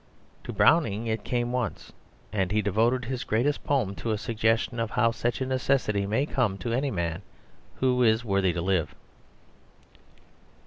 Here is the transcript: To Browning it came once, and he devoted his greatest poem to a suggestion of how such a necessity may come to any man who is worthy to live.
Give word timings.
To 0.45 0.51
Browning 0.51 1.05
it 1.05 1.23
came 1.23 1.51
once, 1.51 1.93
and 2.33 2.51
he 2.51 2.63
devoted 2.63 3.05
his 3.05 3.23
greatest 3.23 3.63
poem 3.63 3.93
to 3.97 4.09
a 4.09 4.17
suggestion 4.17 4.79
of 4.79 4.89
how 4.89 5.11
such 5.11 5.41
a 5.41 5.45
necessity 5.45 6.07
may 6.07 6.25
come 6.25 6.57
to 6.57 6.73
any 6.73 6.89
man 6.89 7.21
who 7.75 8.01
is 8.01 8.25
worthy 8.25 8.51
to 8.51 8.61
live. 8.63 8.95